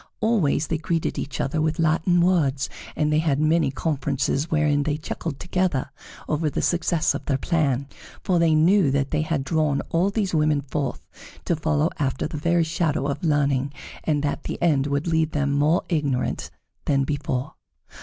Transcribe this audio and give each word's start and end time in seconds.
Always 0.19 0.65
they 0.65 0.79
greeted 0.79 1.19
each 1.19 1.39
other 1.39 1.61
with 1.61 1.77
Latin 1.77 2.21
words, 2.21 2.71
and 2.95 3.13
they 3.13 3.19
had 3.19 3.39
many 3.39 3.69
conferences 3.69 4.49
wherein 4.49 4.81
they 4.81 4.97
chuckled 4.97 5.39
together 5.39 5.91
over 6.27 6.49
the 6.49 6.63
success 6.63 7.13
of 7.13 7.23
their 7.25 7.37
plan, 7.37 7.87
for 8.23 8.39
they 8.39 8.55
knew 8.55 8.89
that 8.89 9.11
they 9.11 9.21
had 9.21 9.43
drawn 9.43 9.81
all 9.91 10.09
these 10.09 10.33
women 10.33 10.61
forth 10.61 11.05
to 11.45 11.55
follow 11.55 11.91
after 11.99 12.25
the 12.25 12.37
very 12.37 12.63
shadow 12.63 13.05
of 13.05 13.23
learning, 13.23 13.73
and 14.03 14.23
that 14.23 14.45
the 14.45 14.59
end 14.59 14.87
would 14.87 15.05
leave 15.05 15.33
them 15.33 15.51
more 15.51 15.83
ignorant 15.87 16.49
than 16.85 17.03
before. 17.03 17.53